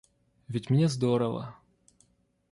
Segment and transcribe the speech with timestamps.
[0.47, 1.55] Ведь мне здорово.